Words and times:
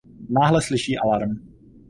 Náhle 0.29 0.61
slyší 0.61 0.97
alarm. 0.97 1.39